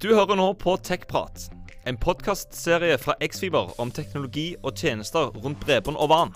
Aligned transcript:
Du 0.00 0.14
hører 0.16 0.38
nå 0.38 0.46
på 0.56 0.78
TechPrat, 0.80 1.50
en 1.84 1.98
podkastserie 2.00 2.94
fra 2.96 3.12
Xfiber 3.20 3.74
om 3.82 3.90
teknologi 3.92 4.54
og 4.64 4.72
tjenester 4.80 5.28
rundt 5.44 5.60
bredbånd 5.60 5.98
og 6.00 6.08
vann. 6.08 6.32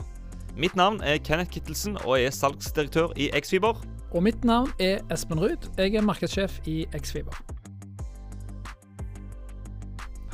Mitt 0.60 0.76
navn 0.76 0.98
er 1.00 1.16
Kenneth 1.24 1.54
Kittelsen, 1.54 1.96
og 2.02 2.18
jeg 2.18 2.28
er 2.28 2.36
salgsdirektør 2.36 3.14
i 3.16 3.30
Xfiber. 3.32 3.80
Og 4.12 4.26
mitt 4.26 4.44
navn 4.44 4.68
er 4.76 5.00
Espen 5.08 5.40
Ruud. 5.40 5.64
Jeg 5.80 5.96
er 5.96 6.04
markedssjef 6.04 6.58
i 6.68 6.82
Xfiber. 6.92 7.40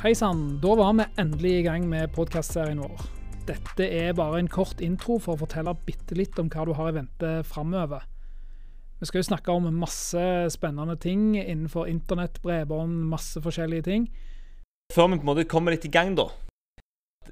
Hei 0.03 0.11
sann, 0.11 0.59
da 0.59 0.75
var 0.83 0.91
vi 0.99 1.07
endelig 1.23 1.53
i 1.61 1.65
gang 1.69 1.87
med 1.87 2.11
podkastserien 2.11 2.83
vår. 2.83 3.07
Dette 3.47 3.87
er 3.87 4.11
bare 4.19 4.43
en 4.43 4.51
kort 4.51 4.83
intro 4.83 5.21
for 5.23 5.39
å 5.39 5.45
fortelle 5.45 5.79
bitte 5.87 6.19
litt 6.19 6.35
om 6.43 6.51
hva 6.51 6.67
du 6.67 6.75
har 6.75 6.91
i 6.91 6.99
vente 6.99 7.37
framover. 7.47 8.03
Vi 9.01 9.07
skal 9.09 9.23
jo 9.23 9.29
snakke 9.31 9.49
om 9.49 9.65
masse 9.73 10.23
spennende 10.53 10.93
ting 11.01 11.33
innenfor 11.39 11.87
internett, 11.89 12.37
bredbånd, 12.43 12.99
masse 13.09 13.41
forskjellige 13.41 13.87
ting. 13.87 14.03
Før 14.93 15.07
vi 15.09 15.17
på 15.17 15.25
en 15.25 15.29
måte 15.31 15.45
kommer 15.49 15.73
litt 15.73 15.87
i 15.87 15.93
gang, 15.93 16.13
da, 16.13 16.27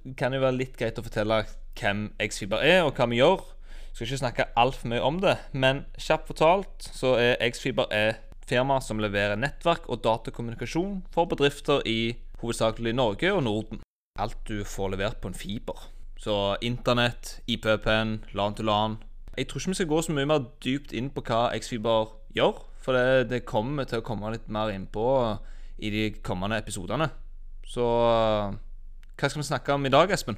det 0.01 0.15
kan 0.17 0.33
jo 0.33 0.41
være 0.41 0.57
litt 0.57 0.79
greit 0.79 0.97
å 0.97 1.03
fortelle 1.05 1.43
hvem 1.77 2.07
Xfiber 2.17 2.63
er, 2.65 2.79
og 2.87 2.97
hva 2.97 3.05
vi 3.11 3.19
gjør. 3.19 3.43
Jeg 3.89 3.93
skal 3.93 4.07
ikke 4.07 4.21
snakke 4.23 4.47
altfor 4.57 4.89
mye 4.89 5.03
om 5.05 5.19
det, 5.21 5.35
men 5.53 5.83
kjapt 6.01 6.31
fortalt 6.31 6.87
så 6.95 7.13
er 7.21 7.37
Xfiber 7.53 7.89
et 7.93 8.47
firma 8.49 8.79
som 8.81 9.01
leverer 9.01 9.38
nettverk 9.38 9.85
og 9.93 10.01
datakommunikasjon 10.07 11.03
for 11.13 11.29
bedrifter 11.29 11.85
i 11.85 12.15
hovedsakelig 12.41 12.95
Norge 12.97 13.29
og 13.35 13.43
Norden. 13.45 13.83
Alt 14.17 14.41
du 14.49 14.63
får 14.65 14.95
levert 14.95 15.21
på 15.21 15.29
en 15.29 15.38
fiber. 15.38 15.85
Så 16.19 16.57
internett, 16.65 17.38
IPPN, 17.47 18.17
LAN 18.33 18.57
til 18.57 18.67
LAN. 18.67 18.97
Jeg 19.39 19.48
tror 19.48 19.61
ikke 19.61 19.71
vi 19.71 19.77
skal 19.79 19.88
gå 19.88 20.02
så 20.03 20.11
mye 20.11 20.27
mer 20.27 20.41
dypt 20.63 20.91
inn 20.91 21.05
på 21.16 21.21
hva 21.23 21.45
X-Fiber 21.55 22.09
gjør, 22.35 22.57
for 22.84 22.97
det, 22.97 23.30
det 23.30 23.45
kommer 23.47 23.88
til 23.88 24.02
å 24.02 24.03
komme 24.03 24.34
litt 24.34 24.49
mer 24.52 24.73
innpå 24.73 25.05
i 25.80 25.91
de 25.93 26.02
kommende 26.20 26.57
episodene. 26.59 27.07
Så 27.63 27.85
hva 29.16 29.30
skal 29.30 29.39
vi 29.39 29.47
snakke 29.47 29.77
om 29.77 29.88
i 29.88 29.94
dag, 29.94 30.11
Espen? 30.11 30.36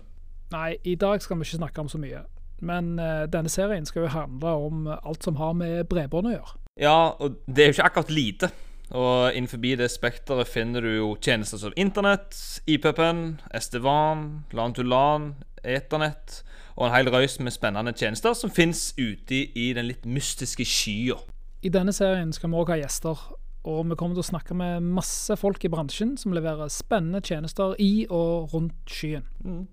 Nei, 0.53 0.75
i 0.86 0.94
dag 1.00 1.22
skal 1.23 1.40
vi 1.40 1.48
ikke 1.48 1.64
snakke 1.64 1.81
om 1.81 1.90
så 1.90 1.98
mye. 2.02 2.22
Men 2.62 2.94
uh, 3.02 3.25
denne 3.31 3.50
serien 3.50 3.88
skal 3.90 4.06
jo 4.06 4.14
handle 4.14 4.53
om 4.67 4.88
alt 4.94 5.25
som 5.25 5.40
har 5.42 5.56
med 5.58 5.88
bredbånd 5.90 6.30
å 6.30 6.36
gjøre. 6.36 6.58
Ja, 6.81 6.97
og 7.18 7.42
det 7.50 7.64
er 7.64 7.72
jo 7.72 7.78
ikke 7.80 7.90
akkurat 7.90 8.14
lite. 8.14 8.52
Og 8.92 9.31
innenfor 9.36 9.61
det 9.64 9.88
spekteret 9.92 10.50
finner 10.52 10.84
du 10.84 10.89
jo 10.89 11.11
tjenester 11.23 11.58
som 11.58 11.73
Internett, 11.80 12.36
IPPN, 12.67 13.39
SD-WAN, 13.56 14.44
LAN 14.52 14.73
to 14.75 14.84
LAN, 14.84 15.36
Eternett 15.64 16.42
og 16.75 16.88
en 16.88 16.95
hel 16.95 17.12
røys 17.12 17.38
med 17.39 17.53
spennende 17.56 17.94
tjenester 17.95 18.34
som 18.38 18.52
fins 18.52 18.92
ute 18.97 19.45
i 19.56 19.72
den 19.78 19.88
litt 19.88 20.08
mystiske 20.08 20.66
skya. 20.67 21.19
I 21.62 21.69
denne 21.69 21.94
serien 21.94 22.31
skal 22.34 22.52
vi 22.52 22.58
òg 22.58 22.72
ha 22.73 22.80
gjester, 22.81 23.19
og 23.62 23.84
vi 23.86 23.97
kommer 24.00 24.17
til 24.17 24.23
å 24.23 24.31
snakke 24.31 24.58
med 24.58 24.88
masse 24.97 25.36
folk 25.38 25.64
i 25.64 25.72
bransjen 25.72 26.16
som 26.17 26.34
leverer 26.34 26.72
spennende 26.73 27.22
tjenester 27.23 27.75
i 27.80 28.08
og 28.09 28.56
rundt 28.56 28.89
skyen. 28.89 29.28
Mm. 29.45 29.67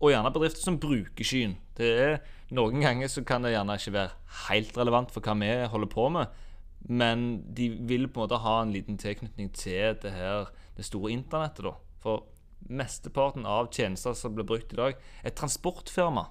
Og 0.00 0.10
gjerne 0.10 0.32
bedrifter 0.32 0.64
som 0.64 0.80
bruker 0.80 1.26
skyen. 1.26 1.58
Det 1.76 1.90
er, 2.06 2.16
noen 2.56 2.82
ganger 2.82 3.10
så 3.12 3.22
kan 3.26 3.44
det 3.44 3.54
gjerne 3.54 3.76
ikke 3.78 3.94
være 3.94 4.40
helt 4.48 4.80
relevant 4.80 5.12
for 5.12 5.24
hva 5.24 5.36
vi 5.38 5.52
holder 5.70 5.92
på 5.92 6.08
med, 6.16 6.42
men 6.88 7.42
de 7.54 7.70
vil 7.88 8.08
på 8.08 8.20
en 8.20 8.26
måte 8.26 8.42
ha 8.44 8.58
en 8.62 8.72
liten 8.72 8.98
tilknytning 9.00 9.50
til 9.56 9.96
det 10.02 10.12
her, 10.12 10.50
det 10.76 10.84
store 10.84 11.12
internettet. 11.14 11.64
da. 11.64 11.72
For 12.04 12.26
mesteparten 12.68 13.46
av 13.48 13.70
tjenester 13.72 14.12
som 14.16 14.34
blir 14.34 14.46
brukt 14.48 14.72
i 14.72 14.76
dag 14.76 14.94
Et 15.24 15.34
transportfirma 15.36 16.26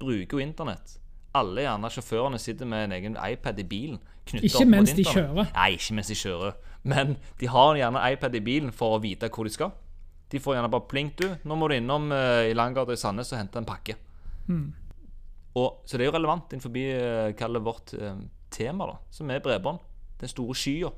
bruker 0.00 0.36
jo 0.36 0.44
internett. 0.44 0.96
Alle 1.36 1.62
gjerne 1.62 1.90
sjåførene 1.92 2.40
sitter 2.40 2.66
med 2.66 2.88
en 2.88 2.96
egen 2.96 3.18
iPad 3.20 3.60
i 3.60 3.66
bilen. 3.68 4.00
Ikke 4.40 4.64
mens 4.66 4.94
de 4.96 5.04
kjører. 5.04 5.50
Nei, 5.52 5.68
ikke 5.76 5.94
mens 5.98 6.10
de 6.10 6.16
kjører. 6.18 6.56
Men 6.82 7.16
de 7.40 7.50
har 7.52 7.76
gjerne 7.76 8.02
iPad 8.14 8.34
i 8.34 8.42
bilen 8.44 8.72
for 8.72 8.96
å 8.96 9.02
vite 9.02 9.28
hvor 9.28 9.46
de 9.46 9.52
skal. 9.52 9.74
De 10.30 10.40
får 10.40 10.56
gjerne 10.56 10.70
bare 10.72 10.88
plink, 10.88 11.20
du. 11.20 11.28
Nå 11.44 11.58
må 11.58 11.68
du 11.68 11.76
innom 11.76 12.08
uh, 12.14 12.46
i 12.46 12.54
Langgata 12.56 12.94
i 12.94 13.00
Sandnes 13.00 13.32
og 13.34 13.40
hente 13.40 13.60
en 13.60 13.68
pakke. 13.68 13.98
Mm. 14.48 14.68
Og, 15.58 15.82
så 15.84 15.98
det 15.98 16.06
er 16.06 16.10
jo 16.10 16.16
relevant 16.16 16.54
innenfor 16.54 17.56
uh, 17.58 17.62
vårt 17.66 17.94
uh, 17.98 18.14
tema, 18.50 18.86
da, 18.92 18.98
som 19.14 19.30
er 19.30 19.42
bredbånd. 19.44 19.82
Den 20.20 20.30
store 20.30 20.56
skya. 20.56 20.90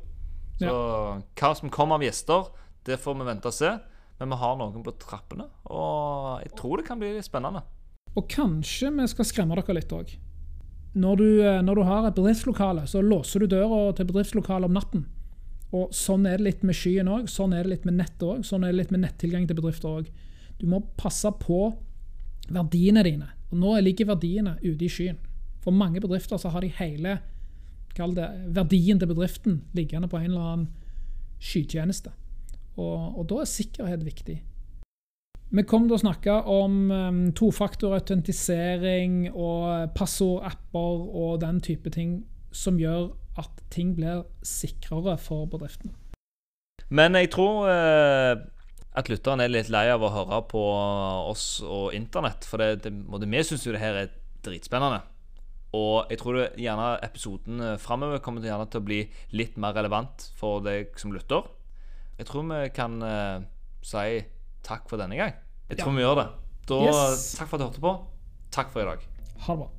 Så 0.59 0.69
ja. 0.69 1.15
hva 1.39 1.53
som 1.59 1.73
kommer 1.73 1.99
av 1.99 2.05
gjester, 2.07 2.51
det 2.87 2.99
får 3.01 3.17
vi 3.19 3.29
vente 3.29 3.51
og 3.51 3.57
se. 3.57 3.71
Men 4.21 4.35
vi 4.35 4.39
har 4.39 4.59
noen 4.59 4.85
på 4.87 4.93
trappene, 5.03 5.49
og 5.67 6.43
jeg 6.45 6.53
tror 6.59 6.79
det 6.79 6.87
kan 6.87 7.01
bli 7.01 7.17
spennende. 7.27 7.65
Og 8.15 8.29
kanskje 8.31 8.93
vi 8.95 9.07
skal 9.11 9.27
skremme 9.27 9.57
dere 9.59 9.75
litt 9.75 9.95
òg. 9.97 10.13
Når, 10.93 11.23
når, 11.65 11.79
du 11.79 11.83
har 11.89 12.07
et 12.07 12.15
bedriftslokale, 12.15 12.85
så 12.87 13.01
låser 13.03 13.43
du 13.43 13.49
døra 13.55 13.89
til 13.97 14.07
bedriftslokalet 14.11 14.69
om 14.69 14.77
natten. 14.77 15.07
Og 15.73 15.95
Sånn 15.97 16.29
er 16.29 16.37
det 16.37 16.47
litt 16.51 16.67
med 16.69 16.77
skyen 16.77 17.09
òg, 17.09 17.27
sånn 17.33 17.55
er 17.57 17.65
det 17.65 17.73
litt 17.73 17.89
med 17.89 17.97
nettet 17.97 18.27
òg, 18.29 18.45
sånn 18.45 18.67
er 18.67 18.75
det 18.75 18.83
litt 18.83 18.93
med 18.93 19.07
nettilgang 19.07 19.49
til 19.49 19.57
bedrifter 19.59 20.03
òg. 20.03 20.11
Du 20.61 20.67
må 20.69 20.83
passe 21.01 21.33
på 21.41 21.65
verdiene 22.53 23.03
dine. 23.07 23.31
Og 23.51 23.59
Nå 23.59 23.75
ligger 23.81 24.13
verdiene 24.13 24.59
ute 24.61 24.85
i 24.85 24.93
skyen. 24.93 25.19
For 25.65 25.75
mange 25.75 26.03
bedrifter 26.05 26.39
så 26.39 26.53
har 26.53 26.63
de 26.63 26.71
hele 26.77 27.19
det, 27.97 28.29
verdien 28.57 28.99
til 29.01 29.11
bedriften 29.11 29.63
liggende 29.77 30.09
på 30.09 30.21
en 30.21 30.31
eller 30.31 30.49
annen 30.53 30.69
skytjeneste. 31.43 32.13
Og, 32.77 33.19
og, 33.19 33.27
da 33.29 33.43
er 33.43 33.51
sikkerhet 33.51 34.05
viktig. 34.07 34.39
Vi 35.53 35.65
kom 35.69 35.85
til 35.85 35.99
å 35.99 36.01
snakke 36.01 36.39
om 36.49 36.77
um, 36.91 37.25
tofaktorautentisering 37.37 39.27
og 39.35 39.93
passordapper 39.97 41.03
og 41.13 41.43
den 41.43 41.61
type 41.61 41.93
ting 41.93 42.23
som 42.53 42.81
gjør 42.81 43.11
at 43.41 43.61
ting 43.73 43.93
blir 43.97 44.25
sikrere 44.45 45.19
for 45.21 45.45
bedriftene. 45.53 45.93
Men 46.89 47.17
jeg 47.17 47.33
tror 47.37 47.69
uh 47.69 48.49
at 48.99 49.09
lytteren 49.09 49.41
er 49.41 49.53
litt 49.53 49.71
lei 49.73 49.87
av 49.89 50.03
å 50.05 50.11
høre 50.13 50.43
på 50.51 50.63
oss 51.31 51.47
og 51.65 51.95
internett. 51.97 52.45
For 52.49 52.61
det, 52.61 52.85
det, 52.85 52.93
vi 53.25 53.45
syns 53.47 53.65
jo 53.65 53.73
det 53.73 53.81
her 53.81 53.99
er 54.03 54.13
dritspennende. 54.45 55.01
Og 55.73 56.11
jeg 56.13 56.21
tror 56.21 56.37
det, 56.37 56.47
gjerne 56.61 56.89
episoden 57.05 57.65
framover 57.81 58.21
kommer 58.25 58.45
til, 58.45 58.53
til 58.69 58.83
å 58.83 58.87
bli 58.87 59.01
litt 59.33 59.57
mer 59.61 59.73
relevant 59.77 60.29
for 60.37 60.61
deg 60.65 60.93
som 61.01 61.15
lytter. 61.15 61.49
Jeg 62.19 62.29
tror 62.29 62.45
vi 62.51 62.63
kan 62.77 62.99
uh, 63.01 63.45
si 63.81 64.21
takk 64.63 64.89
for 64.91 65.01
denne 65.01 65.17
gang. 65.19 65.37
Jeg 65.71 65.81
tror 65.81 65.95
ja. 65.95 65.97
vi 65.97 66.05
gjør 66.05 66.19
det. 66.21 66.27
Da, 66.69 66.81
yes. 66.87 67.31
Takk 67.39 67.49
for 67.49 67.57
at 67.57 67.63
du 67.63 67.69
hørte 67.71 67.83
på. 67.83 67.95
Takk 68.53 68.75
for 68.75 68.85
i 68.85 68.91
dag. 68.91 69.07
Ha 69.47 69.57
det 69.57 69.65
bra. 69.65 69.71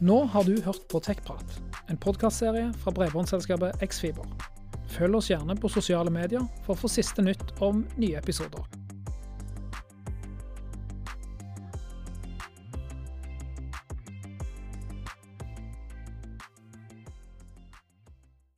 Nå 0.00 0.22
har 0.32 0.44
du 0.44 0.54
hørt 0.64 0.86
på 0.88 1.00
TechPrat, 1.04 1.58
en 1.92 1.98
podkastserie 2.00 2.70
fra 2.80 2.92
bredbåndsselskapet 2.96 3.82
Xfiber. 3.84 4.24
Følg 4.94 5.18
oss 5.18 5.28
gjerne 5.28 5.58
på 5.60 5.68
sosiale 5.68 6.12
medier 6.14 6.46
for 6.64 6.72
å 6.72 6.80
få 6.86 6.88
siste 6.88 7.24
nytt 7.26 7.52
om 7.60 7.84
nye 8.00 8.16
episoder. 8.16 8.79